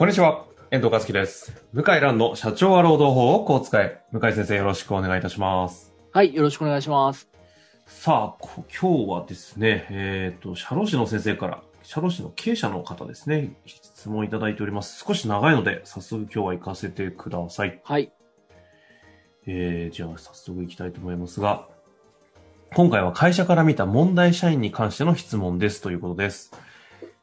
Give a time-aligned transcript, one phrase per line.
[0.00, 0.46] こんにちは。
[0.70, 1.62] 遠藤和樹です。
[1.74, 4.02] 向井蘭の社長は労働法をこう使え。
[4.12, 5.92] 向井先生よろしくお願いいたします。
[6.10, 7.28] はい、よろしくお願いします。
[7.84, 15.04] さあ、こ今日はですね、えっ、と、社労士の先生から、社労士の経営者の方ですね、質問いただいております。
[15.06, 17.82] 少し長いので、早速今日は行かせてください。
[17.84, 18.10] はい。
[19.46, 21.68] えー、じゃあ早速行きたいと思いますが、
[22.74, 26.52] 今回は会社から見た問題社員に関しての質問ですということです。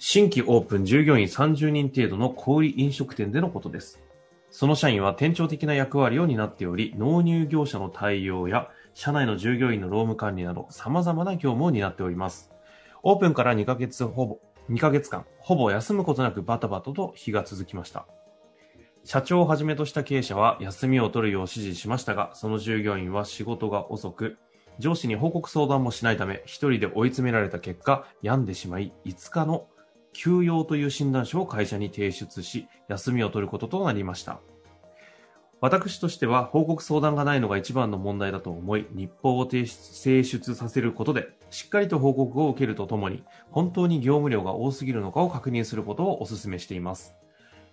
[0.00, 4.00] 新規オープン従業員30人程度の小売飲食店でのことです。
[4.48, 12.52] その社員は店長的な役割を担っており、納入業者の対応や社内の従業員の労務管理など様々な業務を担っております。
[13.02, 14.38] オープンから2ヶ月ほぼ、
[14.70, 18.06] 2ヶ月間、ほぼ休むことなくバタバタと日が続きました。
[19.02, 24.38] 社長をはじめとした経営者は休みを取るよう指示しましたが、その従業員は仕事が遅く、
[24.78, 29.66] 上司に報告相談もしないため、一人で追い詰められた結果、病んでしまい、5日の
[30.18, 34.40] 休養という診断書を会社に提出し、休みを取ることとなりました。
[35.60, 47.14] 私としては報告相談がないのが一番の問題だと思い、日報を提出させることで、しっかりと報告を受けるとともに、本当に業務量が多すぎるのかを確認することをお勧めしています。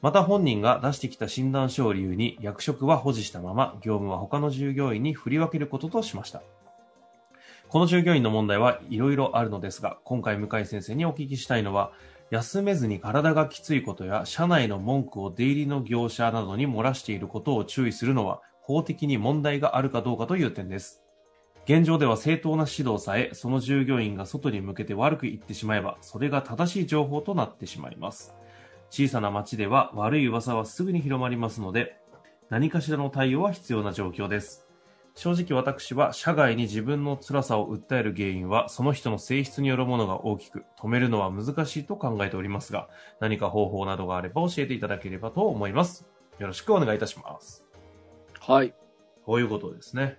[0.00, 6.42] また本人が出してきた診断書を理由に役職は保持したまま業務は他の従業員に振り分けることとしました。
[7.68, 11.92] この従業員の問題はいろいろあるのですが、今回向井先生にお聞きしたいのは、
[12.32, 21.02] 休めずに体がきついことや社内の文句を出入りの業者などに漏らしていることを注意するのは法的に問題があるかどうかという点です。
[21.66, 28.34] 現状では正当な指導さえ、その従業員が外に向けて悪く言ってしまえば、それが正しい情報となってしまいます。
[28.88, 31.98] 小さな町では悪い噂はすぐに広まりますので、
[32.48, 34.66] 何かしらの対応は必要な状況です。
[35.14, 42.88] 正直私は社外に自分の辛さを訴える原因はその人の性質によるものが大きく止めるのは難しいと考えておりますが
[43.20, 46.06] 何か方法などがあれば教えていただければと思います。
[46.38, 47.64] よろしくお願いいたします。
[48.40, 48.74] はい。
[49.24, 50.18] こういうことですね。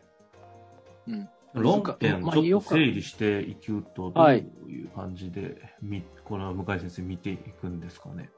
[1.08, 1.30] うん。
[1.54, 8.30] 論点まあちょっと整理していくとどうはいいう感じで、みこの向井先生見ていくんですかね。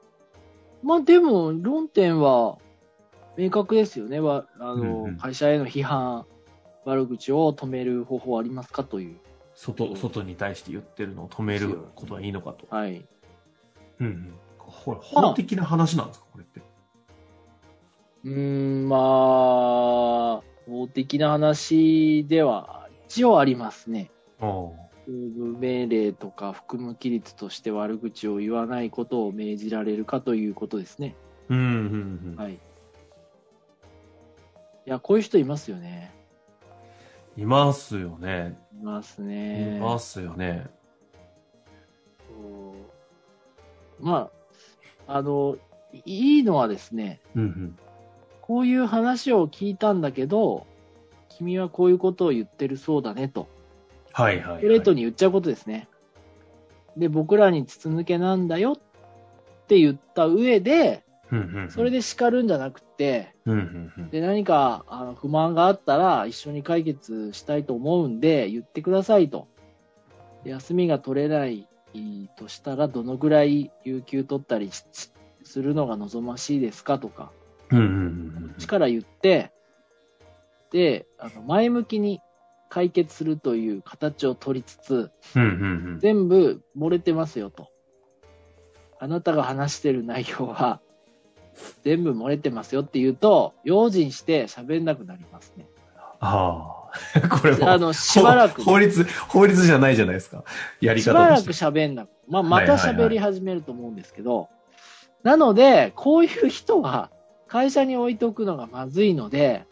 [0.82, 2.58] まあでも、論点は
[3.38, 4.20] 明確ですよね。
[4.20, 6.26] わあの、うんうん会社への批判、
[6.86, 9.16] 悪口を止める方法はありますかという。
[9.54, 12.66] 外外に対して言ってるのを止めることはいいのかと。
[12.70, 13.04] はい。
[14.00, 16.26] うんうん、これ法的な話なんですか？
[16.32, 16.60] これって。
[18.24, 24.10] うーん、まあ、法的な話では一応ありますね。
[24.40, 31.14] ああ命令とか含む規律として悪口を言わないことを命じられるかということですね。
[31.48, 31.64] うんうん
[32.32, 32.36] うん。
[32.36, 32.54] はい。
[32.54, 32.58] い
[34.84, 36.12] や、こういう人いますよね。
[37.36, 38.58] いますよね。
[38.80, 39.78] いますいね。
[39.80, 40.66] ますよね。
[44.00, 44.30] ま
[45.06, 45.56] あ、あの、
[46.04, 47.78] いいのはですね、うんうん。
[48.42, 50.66] こういう話を聞いたんだけど、
[51.28, 53.48] 君はこういうことを言ってるそうだねと、
[54.12, 54.58] はいはい、はい。
[54.60, 55.88] ストレートに言っちゃうことですね。
[56.96, 58.76] で、僕らに筒抜けなんだよっ
[59.66, 61.04] て言った上で、
[61.70, 63.34] それで叱るんじゃなくて、
[64.10, 69.48] で、何かあの不満があったら一緒に解決したいと思うんで、言ってくださいと。
[70.44, 71.68] で休みが取れない
[72.36, 74.84] としたら、どのぐらい有給取ったりし
[75.42, 77.32] するのが望ましいですかとか、
[77.70, 77.94] うんうんうんう
[78.50, 79.52] ん、力言って、
[80.70, 82.20] で、あの前向きに
[82.68, 85.10] 解決するという形を取りつつ、
[86.00, 87.68] 全部漏れてますよと。
[88.98, 90.80] あなたが話してる内容は、
[91.84, 95.66] 全部漏れてますよって言うと、用心して喋んなくなりますね。
[96.20, 96.76] ああ。
[97.40, 100.44] これもあの、しばらく、法律、法律じゃないじゃないですか。
[100.80, 101.48] やりしばらく。
[101.50, 104.48] 喋んなく、まあ、また喋り始めると思うんですけど、
[105.22, 107.10] なので、こういう人は
[107.48, 109.64] 会社に置いておくのがまずいので、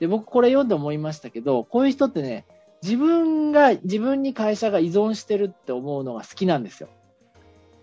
[0.00, 2.44] で、僕これ読んで思いましたけど、こういう人ってね、
[2.82, 6.88] 自分が、自分に会社が依存してるって思うのが好きなんですよ。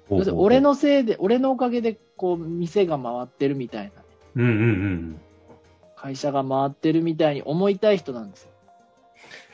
[0.10, 4.04] 要するに俺、のせいで、俺のおかげで、こう、店が回ってるみたいな、
[4.36, 5.22] うんうんうん。
[5.96, 8.50] 会社が回ってるみたいに思いたい人なんですよ。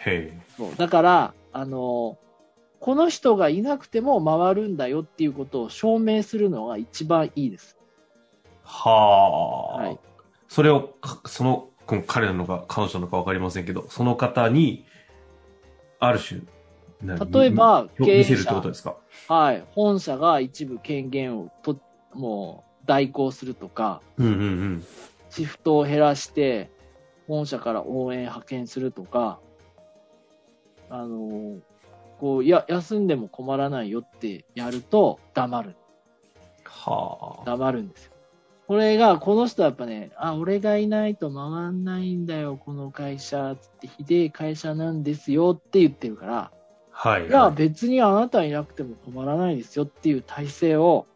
[0.05, 0.41] へえ。
[0.57, 0.75] そう。
[0.75, 2.17] だから、あの、
[2.79, 7.77] この人がいなくても回るんだよっていうことを証明するのが一番いいです。
[8.63, 9.77] はあ。
[9.77, 9.99] はい。
[10.47, 14.85] それをか、その、この彼なのか彼女なのかわかりませんけど、その方に、
[15.99, 16.47] ある種、何
[17.01, 18.97] 例えば、み経営者とですか？
[19.27, 19.63] はい。
[19.71, 21.79] 本社が一部権限をと、
[22.13, 24.85] もう代行するとか、うんうんうん。
[25.29, 26.69] シフトを減らして、
[27.27, 29.39] 本社から応援派遣するとか、
[30.89, 31.59] あの、
[32.19, 35.75] こう、いや、休んでも困らないよってやると黙る。
[36.65, 37.45] はあ。
[37.45, 38.13] 黙るんですよ。
[38.67, 46.51] これが、この人はやっぱね、あ、俺がいないと回んないんだよ、この会社、つって、ひでえ会社なんですよって言ってるから、
[47.01, 47.55] はい、いや、はい。
[47.55, 51.07] 別にあなたいなくても困らないですよっていう体制を、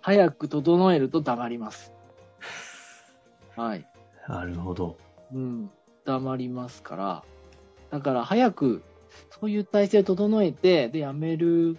[0.00, 1.92] 早く整えると黙ります。
[3.56, 3.86] はい。
[4.26, 4.96] なるほど。
[5.34, 5.70] うん。
[6.06, 7.24] 黙りますから、
[7.90, 8.82] だから早く、
[9.38, 11.76] そういう体制を整えて、で、辞める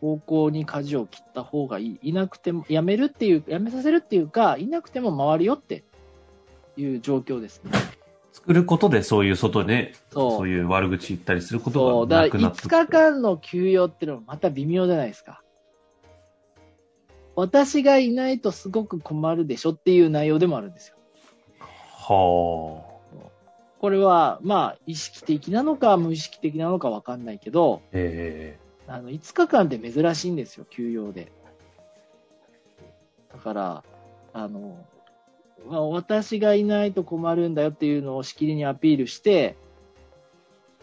[0.00, 1.98] 方向に舵を切った方がいい。
[2.02, 5.84] いなくても、辞めるっていう、辞めさせるっていうか、いなくても回るよって
[6.76, 7.70] いう状況ですね。
[8.32, 11.70] 作ることでそういう外で、そうそういう悪口言ったりするこ。
[11.70, 15.42] とが5なくなって日間の休養っていうのもまた微妙じゃないですか。
[17.34, 20.96] 私がいないとすごく困るでしょっていう内容でもあるんですよ。
[21.60, 22.92] は
[23.78, 27.88] これは、まあ、意識的なのか無意識的なのかわかんないけど、あ。
[27.92, 31.32] えあの、5日間って珍しいんですよ、休養で。
[33.32, 33.84] だから、
[34.32, 35.01] あの、まあ、
[35.66, 39.56] 私がいないと困るんだよっていうのをしきりにアピールして、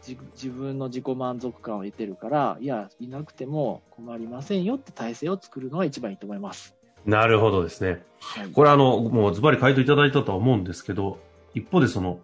[0.02, 6.76] じ自分の自己満足感を得てるから、いや、いなくても困りませんよって体制を作るのが一番いいと思います。
[7.06, 8.02] えなるほどですね。
[8.20, 11.20] はい、これあの、もうズバリ回答いただいたとは思うんですけど、
[11.54, 12.20] 一方でその、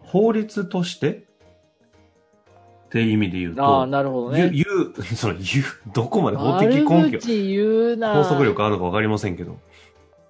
[0.00, 1.24] 法律として
[2.86, 4.50] っていう意味で言うと、ああ、なるほどね。
[4.50, 5.44] 言う、 その言う、
[5.94, 9.58] どこまで法的根拠、法則力あるのかわかりませんけど。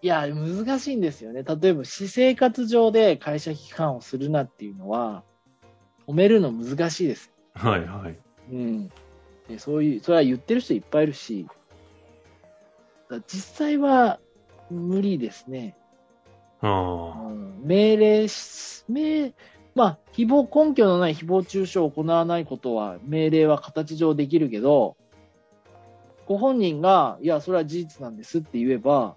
[0.02, 1.44] いや、難しいんですよね。
[1.44, 5.22] 例えば、私生活上で会社批判をするなっていうのは、
[6.08, 7.32] 止めるの難しいです。
[7.54, 8.18] はいはい。
[8.50, 8.88] うん。
[9.48, 11.46] でそういう、それは言ってる人いっぱいいるし、
[13.08, 14.18] だ実際は
[14.70, 15.76] 無理ですね。
[16.62, 16.68] うあ
[17.30, 19.34] ん、命令し、命、
[19.76, 24.96] まあ、誹謗、根拠のない誹謗中傷を行わないことは、命令は形上できるけど、
[26.26, 29.16] ご本人が、いや、それは事実なんですって言えば、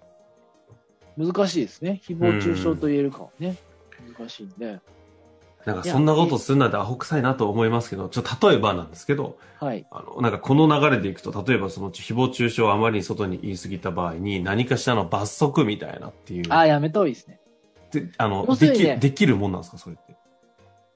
[1.16, 2.00] 難しいですね。
[2.04, 3.56] 誹謗中傷と言えるかはね。
[4.18, 4.72] 難しいんで。
[4.72, 4.96] あ。
[5.66, 9.84] なんかそんなことするなんてアホ臭いなと思いますけど、ちょっと例えばなんですけど、はい。
[9.90, 16.44] あの、なんかこの流れでいくと、例えばその誹謗中傷をあまりに外に言い過ぎた場合に、何かしらの罰則みたいなっていう。
[16.50, 17.40] ああ、やめた方がいいですね。
[17.90, 20.16] であの、でき、できるもんなんですか、それって。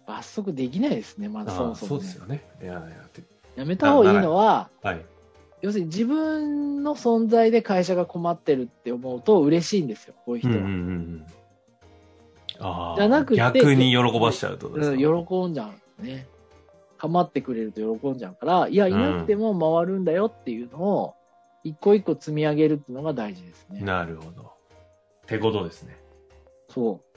[0.06, 2.44] 罰則できないですね、まだそもそも、ねそうですよね。
[2.62, 2.80] いやいや、
[3.12, 3.22] て
[3.56, 5.04] やめた方がいいのは、はい。
[5.62, 10.56] 要するに自分の存在で会社が困ってるって思うと嬉しいんですよ、こういう人は。
[10.56, 10.72] うんうんうんう
[11.16, 11.26] ん。
[12.60, 12.96] ああ。
[12.96, 14.94] じゃなくて逆に喜ばしちゃうとですか。
[14.94, 15.70] うん、喜んじゃ
[16.00, 16.26] うね。
[17.00, 21.14] 構ってくれると喜んじゃうから、いや、いなくても回るんだよっていうのを、
[21.64, 23.80] 一個一個積み上げるっていうのが大事ですね。
[23.80, 24.42] なるほど。
[24.42, 24.44] っ
[25.26, 25.98] てことですね。
[26.68, 27.10] そう。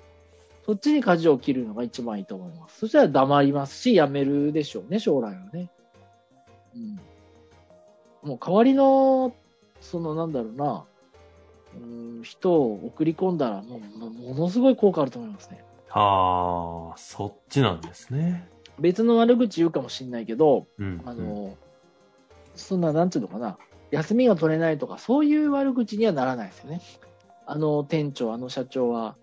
[0.65, 2.79] そっちに舵を切るのが一番いいと思います。
[2.79, 5.69] そしたら黙りますし、辞めるでしょうね、将来はね。
[6.75, 6.99] うん。
[8.23, 9.33] もう代わりの、
[9.81, 10.85] そのなんだろうな、
[11.75, 11.77] う
[12.19, 15.63] ん、人を送り込んだらもう、もものすごい効果あると思いますね。
[15.89, 18.49] ああ、そっちなんですね。
[18.79, 21.01] 別の悪口言うかもしんないけど、うん。
[21.05, 21.55] あの、
[22.55, 23.57] そんな、なんていうのかな、
[23.91, 26.81] 休みが取れないとか、そういう悪口にはならないですよね。
[27.45, 29.15] あの店長、あの社長は、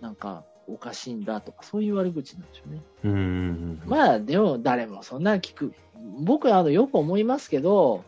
[0.00, 2.82] なんか、おかしいんだとか、そういう悪口なんでしょうね。
[3.04, 3.82] うん。
[3.86, 5.72] まあ、でも、誰もそんな聞く。
[6.20, 8.04] 僕は、あの、よく思いますけど、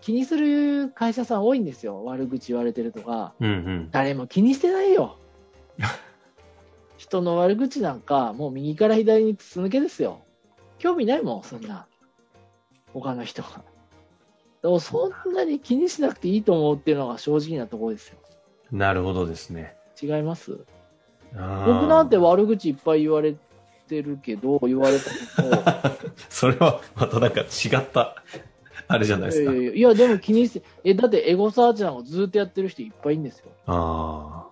[0.00, 2.04] 気にする会社さん多いんですよ。
[2.04, 3.34] 悪口言われてるとか。
[3.40, 3.88] うんうん。
[3.90, 5.16] 誰も気にしてないよ。
[6.96, 10.20] 人の悪口なんか、もう右から左に筒抜けですよ。
[10.78, 11.86] 興味ないもん、そんな。
[12.92, 13.62] 他の人が。
[14.62, 18.18] でもそんなに気にしなくていいと思うっていうのが正直なところですよ。
[18.72, 19.76] なるほどですね。
[20.02, 20.58] 違います？
[21.32, 23.36] 僕なんて悪口いっぱい言われ
[23.86, 25.62] てるけど、言われたけど、
[26.28, 27.44] それはまたなんか違
[27.76, 28.22] った、
[28.88, 29.52] あれじゃないですか。
[29.52, 33.50] いやいやいや、でも気にして、え、だってエゴサーチなんかずっとやってる人いっぱいいるんですよ。
[33.66, 34.48] あ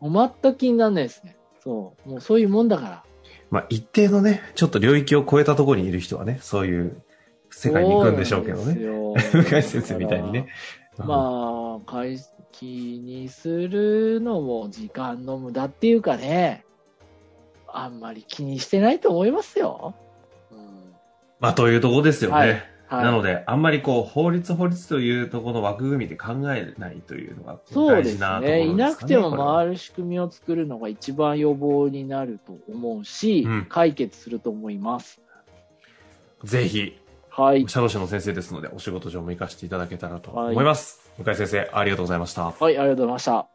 [0.00, 0.06] あ。
[0.08, 1.36] もう全く気にならないですね。
[1.62, 2.08] そう。
[2.08, 3.04] もうそういうもんだから。
[3.50, 7.02] まあ、一定のね、ちょっと領域を超えたところにいる人はね、そういう
[7.50, 8.74] 世界に行くんでしょうけどね。
[8.74, 8.86] ね
[9.32, 10.48] 向井先生みたいにね。
[10.96, 12.18] まあ、会
[12.52, 16.64] 気にするのも時間の無駄っていうかね、
[17.68, 19.94] あんまり気にしてないと思いますよ。
[20.50, 20.94] うん、
[21.40, 22.36] まあ、というところですよね。
[22.36, 28.58] はいはいなので、あんまりこう、法律法律というところの枠組みで考えないというのがそうです大事なところですかね。
[28.58, 28.66] ね。
[28.66, 35.20] いなくても回る仕組みを作るのが一番予防になると思うし、うん解決すると思います。
[36.44, 36.98] ぜひ、
[37.30, 37.66] はい。
[37.68, 41.10] 社労士の先生ですので、お仕事上も活かしていただけたらと思います。
[41.16, 42.50] 向井先生、ありがとうございました。
[42.50, 43.46] はい、ありがとうございました。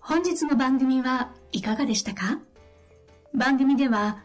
[0.00, 2.40] 本日の番組はいかがでしたか？
[3.34, 4.24] 番組では